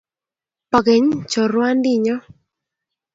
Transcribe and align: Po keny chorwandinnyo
Po 0.69 0.79
keny 0.85 1.05
chorwandinnyo 1.31 2.15